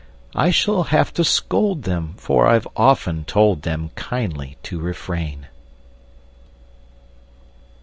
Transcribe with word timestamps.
I 0.33 0.49
shall 0.49 0.85
have 0.85 1.13
to 1.13 1.23
scold 1.23 1.83
them, 1.83 2.15
For 2.17 2.47
I've 2.47 2.67
often 2.75 3.23
told 3.23 3.61
them, 3.61 3.91
Kindly, 3.93 4.57
to 4.63 4.79
refrain! 4.79 5.45